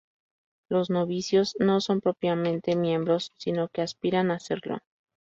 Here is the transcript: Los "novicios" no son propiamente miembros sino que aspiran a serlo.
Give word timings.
Los 0.67 0.89
"novicios" 0.89 1.55
no 1.59 1.79
son 1.79 2.01
propiamente 2.01 2.75
miembros 2.75 3.33
sino 3.37 3.67
que 3.67 3.83
aspiran 3.83 4.31
a 4.31 4.39
serlo. 4.39 4.79